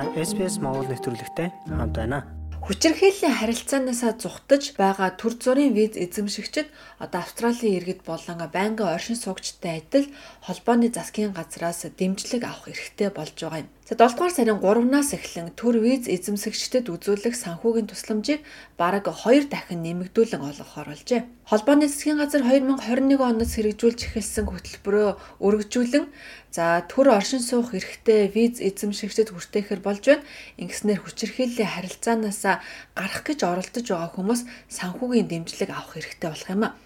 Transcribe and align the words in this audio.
Та 0.00 0.08
SPS 0.16 0.56
Монгол 0.64 0.88
нэвтрүүлэгтэй 0.88 1.52
хамт 1.68 1.92
байна. 1.92 2.24
Хүчирхийллийн 2.64 3.36
харилцаанаасаа 3.36 4.16
зүхтаж 4.16 4.72
байгаа 4.80 5.12
төр 5.20 5.36
зүрийн 5.36 5.76
виз 5.76 5.92
эзэмшигчид 5.92 6.72
одоо 7.04 7.20
Австралийн 7.20 7.76
иргэд 7.76 8.00
болон 8.08 8.40
байнгын 8.48 8.96
оршин 8.96 9.20
суугчтай 9.20 9.84
адил 9.84 10.08
холбооны 10.40 10.88
засгийн 10.88 11.36
газраас 11.36 11.84
дэмжлэг 11.84 12.48
авах 12.48 12.72
эрхтэй 12.72 13.12
болж 13.12 13.36
байгаа 13.44 13.60
юм. 13.60 13.68
За 13.90 13.96
7 13.96 14.14
дугаар 14.14 14.30
сарын 14.30 14.62
3-наас 14.62 15.10
эхлэн 15.18 15.50
төр 15.58 15.82
виз 15.82 16.06
эзэмсэгчдэд 16.06 16.94
үзүүлэх 16.94 17.34
санхүүгийн 17.34 17.90
тусламжийг 17.90 18.46
бараг 18.78 19.10
2 19.10 19.50
дахин 19.50 19.82
нэмэгдүүлэн 19.82 20.46
олгохоор 20.46 20.94
болжээ. 20.94 21.26
Холбооны 21.50 21.90
засгийн 21.90 22.22
газар 22.22 22.46
2021 22.46 23.18
оноос 23.18 23.50
хэрэгжүүлж 23.58 24.00
эхэлсэн 24.14 24.46
хөтөлбөрөө 24.46 25.42
өргөжүүлэн 25.42 26.06
за 26.54 26.86
төр 26.86 27.18
оршин 27.18 27.42
суух 27.42 27.74
эрхтэй 27.74 28.30
виз 28.30 28.62
эзэмшигчдэд 28.62 29.34
хүртээхэр 29.34 29.82
болж 29.82 30.06
байна. 30.06 30.22
Ингэснээр 30.62 31.02
хүчирхийллийн 31.02 31.74
харилцаанаас 31.74 32.46
гарах 32.94 33.22
гэж 33.26 33.42
оролдож 33.42 33.86
байгаа 33.90 34.14
хүмүүс 34.14 34.40
санхүүгийн 34.70 35.26
дэмжлэг 35.26 35.74
авах 35.74 35.98
эрхтэй 35.98 36.30
болох 36.30 36.46
юм 36.46 36.62
а. 36.62 36.78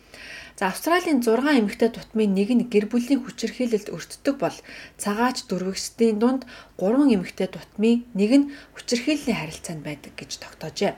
За 0.54 0.68
Австралийн 0.70 1.18
6 1.18 1.34
эмэгтэй 1.58 1.90
тутмын 1.90 2.30
нэг 2.30 2.54
нь 2.54 2.70
гэр 2.70 2.86
бүлийн 2.86 3.26
хүчирхийлэлд 3.26 3.90
өртдөг 3.90 4.38
бол 4.38 4.54
цагаач 5.02 5.50
дөрвөгчдийн 5.50 6.22
дунд 6.22 6.46
3 6.78 7.10
эмэгтэй 7.10 7.50
тутмын 7.50 8.06
нэг 8.14 8.30
нь 8.38 8.46
хүчирхийллийн 8.78 9.34
харилцаанд 9.34 9.82
байдаг 9.82 10.14
гэж 10.14 10.38
тогтоожээ. 10.38 10.94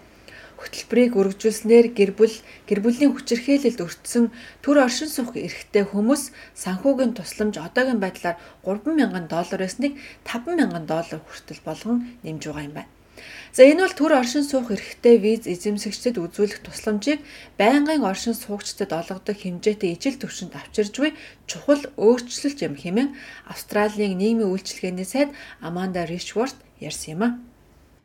Хөтөлбөрийг 0.60 1.16
өргөжүүлснээр 1.16 1.86
гэр 1.96 2.12
бүл 2.12 2.36
гэр 2.68 2.80
бүлийн 2.84 3.16
хүчирхийлэлд 3.16 3.80
өртсөн 3.80 4.28
төр 4.60 4.76
оршин 4.84 5.08
суух 5.08 5.32
эрхтэй 5.32 5.88
хүмүүс 5.88 6.36
санхүүгийн 6.52 7.16
тусламж 7.16 7.56
одоогийн 7.56 8.00
байдлаар 8.00 8.36
30000 8.60 9.24
доллар 9.32 9.60
байсныг 9.64 9.96
50000 10.28 10.84
доллар 10.84 11.20
хүртэл 11.24 11.64
болгон 11.64 11.98
нэмж 12.20 12.44
байгаа 12.44 12.68
юм 12.68 12.76
байна. 12.76 12.95
За 13.56 13.64
энэ 13.64 13.88
бол 13.88 13.94
төр 13.96 14.12
оршин 14.20 14.44
суух 14.44 14.68
эрхтэй 14.74 15.16
виз 15.16 15.48
эзэмсэгчдэд 15.48 16.20
үзүүлэх 16.20 16.60
тусламжийг 16.60 17.20
байнгын 17.56 18.04
оршин 18.04 18.36
суугчдад 18.36 18.92
олгодог 18.92 19.36
хэмжээтэй 19.40 19.96
ижил 19.96 20.20
төвшөнд 20.20 20.52
авчирж 20.52 20.94
буй 21.00 21.10
чухал 21.48 21.82
өөрчлөлт 21.96 22.60
юм 22.66 22.74
хэмээн 22.76 23.16
Австралийн 23.48 24.18
нийгмийн 24.20 24.52
үйлчилгээний 24.52 25.08
сайд 25.08 25.30
Аманда 25.64 26.04
Ришворт 26.04 26.56
ярьсан 26.80 27.10
юм 27.16 27.22
а. 27.24 27.30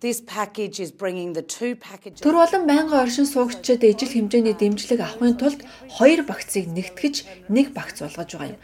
This 0.02 0.20
package 0.20 0.80
is 0.80 0.92
bringing 0.92 1.34
the 1.34 1.46
two 1.46 1.76
packages. 1.76 2.26
Төр 2.26 2.34
болон 2.42 2.66
байнгын 2.66 3.06
оршин 3.06 3.28
суугчид 3.30 3.86
ижил 3.86 4.10
хэмжээний 4.10 4.58
дэмжлэг 4.58 4.98
авахын 4.98 5.38
тулд 5.38 5.62
хоёр 5.94 6.26
багцыг 6.26 6.66
нэгтгэж 6.74 7.16
нэг 7.54 7.70
багц 7.78 8.02
болгож 8.02 8.34
байгаа 8.34 8.58
юм. 8.58 8.62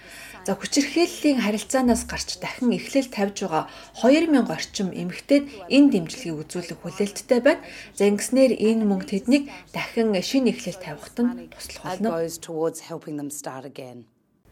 За 0.47 0.55
хүчирхийллийн 0.55 1.43
харилцаанаас 1.43 2.07
гарч 2.07 2.39
дахин 2.39 2.71
эхлэл 2.71 3.11
тавьж 3.11 3.37
байгаа 3.43 3.67
2000 3.99 4.47
орчим 4.55 4.95
эмэгтэйд 4.95 5.43
энэ 5.75 5.91
дэмжлэгийг 5.91 6.39
үзүүлэх 6.39 6.79
хүлээлттэй 6.79 7.39
байна. 7.43 7.67
За 7.91 8.07
ингэснээр 8.07 8.55
энэ 8.55 8.87
мөнгө 8.87 9.11
тэднийг 9.11 9.51
дахин 9.75 10.15
шинэ 10.15 10.55
эхлэл 10.55 10.79
тавихад 10.79 11.17
нь 11.19 11.51
туслах 11.51 11.99
болно. 11.99 12.23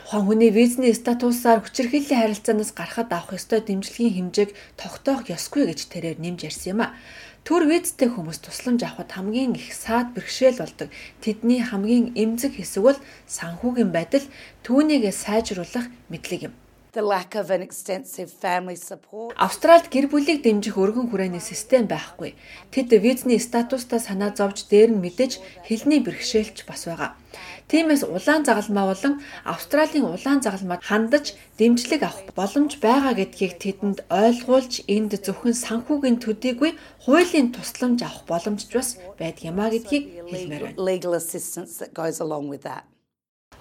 Тухайн 0.06 0.26
хүний 0.30 0.52
визний 0.54 0.94
статусаар 0.94 1.66
хүчирхийллийн 1.66 2.22
харилцаанаас 2.22 2.72
гарахад 2.78 3.10
авах 3.10 3.34
ёстой 3.34 3.66
дэмжлэгийн 3.66 4.30
хэмжээг 4.30 4.50
тогтоох 4.78 5.26
ёсгүй 5.34 5.66
гэж 5.66 5.80
тэрээр 5.90 6.22
нэмж 6.22 6.46
ярьсан 6.46 6.70
юм 6.78 6.82
а. 6.86 6.94
Төр 7.42 7.66
визтэй 7.66 8.14
хүмүүс 8.14 8.38
тусламж 8.46 8.86
авахд 8.86 9.10
хамгийн 9.18 9.58
их 9.58 9.74
саад 9.74 10.14
бэрхшээл 10.14 10.62
болдог. 10.62 10.94
Тэдний 11.26 11.66
хамгийн 11.66 12.14
эмзэг 12.14 12.54
хэсэг 12.54 12.86
бол 12.86 13.00
санхүүгийн 13.26 13.90
байдал 13.90 14.26
түүнийг 14.62 15.10
сайжруулах 15.10 15.90
мэдлэг 16.14 16.54
юм 16.54 16.54
the 16.96 17.02
lack 17.02 17.36
of 17.36 17.52
an 17.52 17.62
extensive 17.62 18.32
family 18.32 18.80
support. 18.90 19.36
Австральд 19.36 19.92
гэр 19.94 20.08
бүлийг 20.08 20.40
дэмжих 20.42 20.80
өргөн 20.80 21.12
хүрээний 21.12 21.44
систем 21.44 21.92
байхгүй. 21.92 22.32
Тэд 22.72 22.90
визний 23.04 23.40
статустаа 23.44 24.00
санаа 24.00 24.32
зовж 24.32 24.72
дээр 24.72 24.96
нь 24.96 25.04
мэдээж 25.04 25.34
хэлний 25.68 26.00
бэрхшээлч 26.00 26.64
бас 26.64 26.88
байгаа. 26.88 27.12
Тиймээс 27.68 28.08
улаан 28.08 28.48
загалмаа 28.48 28.86
болон 28.94 29.14
Австралийн 29.44 30.06
улаан 30.08 30.40
загалмаад 30.40 30.82
хандаж 30.88 31.36
дэмжлэг 31.60 32.02
авах 32.08 32.32
боломж 32.40 32.80
байгаа 32.80 33.14
гэдгийг 33.20 33.54
тэдэнд 33.60 34.00
ойлгуулж 34.08 34.74
энд 34.88 35.12
зөвхөн 35.26 35.56
санхүүгийн 35.66 36.22
төдийгүй 36.24 36.72
хуулийн 37.04 37.52
тусламж 37.52 38.00
авах 38.08 38.24
боломж 38.32 38.62
бас 38.72 38.90
байдаг 39.20 39.44
юмаа 39.52 39.70
гэдгийг 39.74 40.04
хэлмээр 40.32 40.64
байна. 40.64 40.80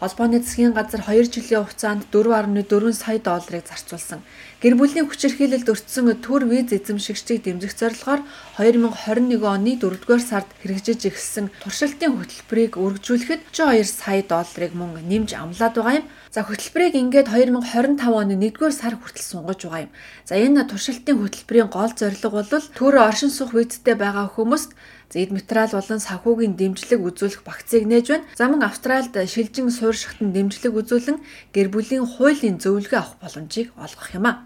Холбооны 0.05 0.45
засгийн 0.45 0.77
газар 0.77 1.01
2 1.01 1.33
жилийн 1.33 1.65
хугацаанд 1.65 2.13
4.4 2.13 2.93
сая 2.93 3.17
долларыг 3.25 3.65
зарцуулсан. 3.65 4.21
Гэр 4.61 4.77
бүлийн 4.77 5.09
хүчирхийлэлд 5.09 5.65
өртсөн 5.65 6.21
төр 6.21 6.45
виз 6.45 6.69
эзэмшигчдийг 6.77 7.41
дэмжих 7.41 7.73
зорилгоор 7.73 8.21
2021 8.61 9.41
оны 9.41 9.81
4-р 9.81 10.21
сард 10.21 10.53
хэрэгжиж 10.61 11.09
эхэлсэн 11.09 11.49
туршилтын 11.65 12.21
хөтөлбөрийг 12.21 12.77
үргэлжлүүлэхэд 12.77 13.49
32 13.57 13.89
сая 13.89 14.21
долларыг 14.29 14.73
мөн 14.77 15.01
нэмж 15.09 15.41
амлаад 15.41 15.73
байгаа 15.73 15.97
юм. 16.05 16.09
За 16.29 16.45
хөтөлбөрийг 16.45 17.01
ингээд 17.01 17.33
2025 17.33 18.05
оны 18.05 18.37
1-р 18.37 18.73
сар 18.77 19.01
хүртэл 19.01 19.25
сунгаж 19.25 19.65
байгаа 19.65 19.89
юм. 19.89 19.93
За 20.29 20.37
энэ 20.37 20.69
туршилтын 20.69 21.17
хөтөлбөрийн 21.17 21.73
гол 21.73 21.93
зорилго 21.97 22.29
бол 22.29 22.53
төр 22.77 22.95
оршин 23.01 23.33
суух 23.33 23.57
визтэй 23.57 23.97
байгаа 23.97 24.29
хүмүүст 24.29 24.77
эд 25.13 25.31
материал 25.31 25.69
болон 25.69 26.01
санхүүгийн 26.01 26.57
дэмжлэг 26.57 27.01
үзүүлэх 27.05 27.45
багцыг 27.45 27.85
нээж 27.85 28.07
байна. 28.09 28.27
За 28.39 28.49
мөн 28.49 28.65
Австральд 28.65 29.13
шилжин 29.13 29.69
суурьшихтан 29.69 30.33
дэмжлэг 30.33 30.73
үзүүлэн 30.73 31.19
гэр 31.53 31.69
бүлийн 31.69 32.09
хуулийн 32.09 32.57
зөвлөгөө 32.63 32.99
авах 32.99 33.21
боломжийг 33.21 33.69
олгох 33.77 34.09
юм 34.17 34.27
а. 34.27 34.43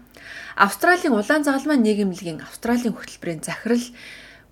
Австралийн 0.59 1.15
улаан 1.15 1.43
загалмай 1.47 1.79
нийгэмлэгийн 1.79 2.43
Австралийн 2.43 2.93
хөтөлбөрийн 2.93 3.41
захирал 3.41 3.85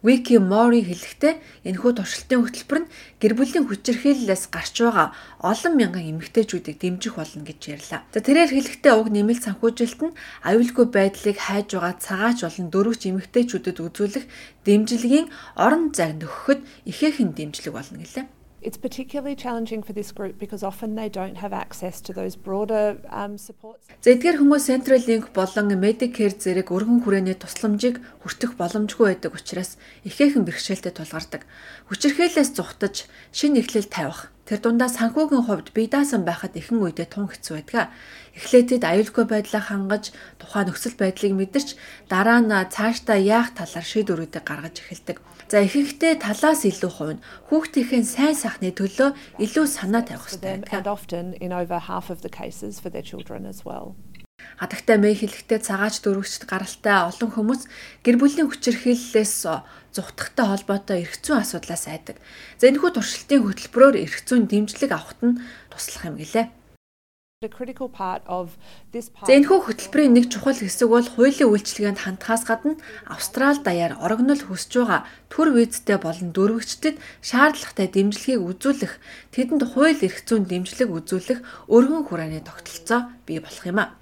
Вики 0.06 0.38
Мори 0.38 0.86
хэлэхдээ 0.86 1.34
энэхүү 1.66 1.92
туршилтын 1.98 2.46
хөтөлбөр 2.46 2.80
нь 2.86 2.92
гэр 3.18 3.34
бүлийн 3.34 3.66
хүчирхийллээс 3.66 4.54
гарч 4.54 4.86
байгаа 4.86 5.10
олон 5.42 5.74
мянган 5.74 6.06
эмэгтэйчүүдийг 6.14 6.78
дэмжих 6.78 7.18
болно 7.18 7.42
гэж 7.42 7.62
ярьлаа. 7.74 8.06
За 8.14 8.22
тэрээр 8.22 8.54
хэлэхдээ 8.54 8.94
уг 8.94 9.10
нэмэлт 9.10 9.42
санхүүжилт 9.50 10.02
нь 10.06 10.18
аюулгүй 10.46 10.86
байдлыг 10.94 11.38
хайж 11.42 11.74
байгаа 11.74 11.98
цагаач 11.98 12.46
болон 12.46 12.68
дөрвч 12.70 13.02
эмэгтэйчүүдэд 13.10 13.78
үзүүлэх 13.82 14.26
дэмжлэгийн 14.70 15.28
орон 15.58 15.90
зай 15.98 16.14
нөхөхөд 16.14 16.62
ихээхэн 16.86 17.34
дэмжлэг 17.34 17.74
болно 17.74 17.98
гэлээ. 17.98 18.37
It's 18.68 18.76
particularly 18.76 19.36
challenging 19.44 19.82
for 19.82 19.94
this 19.94 20.12
group 20.12 20.36
because 20.44 20.62
often 20.62 20.90
they 21.00 21.08
don't 21.08 21.38
have 21.44 21.54
access 21.54 22.02
to 22.02 22.12
those 22.12 22.36
broader 22.36 22.86
um, 23.20 23.34
supports. 23.40 23.88
За 24.04 24.12
эдгээр 24.12 24.44
хүмүүс 24.44 24.68
Central 24.68 25.00
Link 25.08 25.32
болон 25.32 25.72
Medicare 25.80 26.36
зэрэг 26.36 26.68
өргөн 26.76 27.00
хүрээний 27.08 27.40
тусламжийг 27.40 28.04
хүртэх 28.20 28.60
боломжгүй 28.60 29.16
байдаг 29.16 29.40
учраас 29.40 29.80
ихээхэн 30.04 30.44
бэрхшээлтэй 30.44 30.92
тулгардаг. 30.92 31.48
Хүчирхээлээс 31.88 32.52
зүхтаж 32.60 33.08
шинэ 33.32 33.64
эхлэл 33.64 33.88
тавих 33.88 34.36
Тэр 34.48 34.64
дундаа 34.64 34.88
санхүүгийн 34.88 35.44
хувьд 35.44 35.76
бие 35.76 35.92
даасан 35.92 36.24
байхад 36.24 36.56
ихэнх 36.56 36.80
үедээ 36.80 37.12
тун 37.12 37.28
хэцүү 37.28 37.54
байдаг. 37.60 37.92
Эхлээд 38.32 38.80
тэд 38.80 38.84
аюулгүй 38.88 39.26
байдлаа 39.28 39.60
хангаж 39.60 40.16
тухайн 40.40 40.72
нөхцөл 40.72 40.96
байдлыг 40.96 41.36
мэдэрч 41.36 41.70
дараа 42.08 42.40
нь 42.40 42.56
цаашдаа 42.72 43.20
яах 43.20 43.52
талаар 43.60 43.84
шийдвэрүүдийг 43.84 44.48
гаргаж 44.48 44.76
эхэлдэг. 44.80 45.20
За 45.52 45.60
ихэнхдээ 45.68 46.24
талаас 46.24 46.64
илүү 46.64 46.92
хувь 46.96 47.14
нь 47.20 47.24
хүүхдийнхээ 47.52 48.04
сайн 48.08 48.36
сайхны 48.40 48.72
төлөө 48.72 49.10
илүү 49.44 49.66
санаа 49.68 50.08
тавих 50.08 50.32
хэрэгтэй 50.32 50.64
байдаг. 50.64 50.72
Хадагтай 54.58 54.98
мэй 54.98 55.14
хэлэхдээ 55.14 55.62
цагаач 55.62 56.02
дөрвөгчд 56.02 56.50
гаралтай 56.50 57.06
олон 57.06 57.30
хүмүүс 57.30 57.62
гэр 58.02 58.18
бүлийн 58.18 58.50
хүчирхийллээс 58.50 59.46
зүхтахтай 59.94 60.46
холбоотой 60.50 61.06
зүйн 61.06 61.46
асуудлаас 61.46 61.86
айдаг. 61.86 62.18
За 62.58 62.66
энэхүү 62.74 62.90
туршилтын 62.98 63.46
хөтөлбөрөөр 63.46 64.02
эрх 64.02 64.18
зүйн 64.26 64.50
дэмжлэг 64.50 64.92
авахт 64.98 65.22
нь 65.22 65.38
туслах 65.70 66.10
юм 66.10 66.18
гэлээ. 66.18 66.50
За 69.30 69.34
энэхүү 69.38 69.60
хөтөлбөрийн 69.62 70.14
нэг 70.18 70.26
чухал 70.34 70.58
хэсэг 70.58 70.90
бол 70.90 71.06
хуулийн 71.06 71.54
үйлчилгээнд 71.54 72.02
хандхаас 72.02 72.50
гадна 72.50 72.82
Австрали 73.06 73.62
даяар 73.62 73.94
орогнол 74.02 74.42
хүсэж 74.42 74.74
байгаа 74.82 75.06
төр 75.30 75.54
визтэй 75.54 76.02
болон 76.02 76.34
дөрвөгчдөд 76.34 76.98
шаардлагатай 77.22 77.94
дэмжлэгийг 77.94 78.42
үзүүлэх, 78.42 78.94
тэдэнд 79.38 79.64
хууль 79.70 80.02
эрх 80.02 80.26
зүйн 80.26 80.50
дэмжлэг 80.50 80.90
үзүүлэх 80.90 81.70
өргөн 81.70 82.10
хүрээний 82.10 82.42
тогтолцоо 82.42 83.14
бий 83.30 83.38
болох 83.38 83.66
юм 83.70 83.86
а 83.86 83.94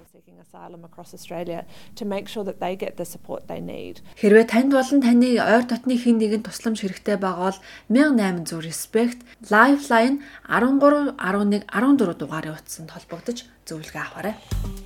asylum 0.56 0.84
across 0.84 1.12
Australia 1.14 1.64
to 1.94 2.04
make 2.04 2.28
sure 2.28 2.44
that 2.44 2.60
they 2.60 2.76
get 2.76 2.96
the 2.96 3.04
support 3.04 3.46
they 3.48 3.60
need. 3.60 4.00
Хэрвээ 4.16 4.48
танд 4.48 4.72
болон 4.72 5.00
таны 5.04 5.36
ойр 5.36 5.64
дотны 5.68 5.96
хэн 6.00 6.16
нэгэн 6.16 6.42
тусламж 6.48 6.80
хэрэгтэй 6.80 7.16
байгаа 7.20 7.52
бол 7.52 7.58
1800 7.92 8.64
respect 8.64 9.18
lifeline 9.52 10.24
13 10.48 11.12
11 11.20 11.68
14 11.68 12.20
дугаарыг 12.20 12.56
утсанд 12.56 12.90
холбогдож 12.90 13.44
зөвлөгөө 13.68 14.02
аваарай. 14.08 14.34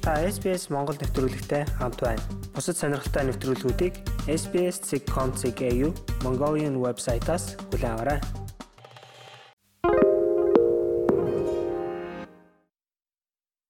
Та 0.02 0.18
SBS 0.26 0.72
Монгол 0.74 0.98
нэвтрүүлэгтэй 0.98 1.62
хамт 1.78 2.00
байна. 2.02 2.22
Бусад 2.54 2.76
сонирхолтой 2.76 3.30
нэвтрүүлгүүдийг 3.30 3.94
SBS.com.cg 4.26 5.62
Mongolian 6.24 6.80
вебсайтаас 6.82 7.60
хүлээн 7.70 7.94
аваарай. 7.94 8.49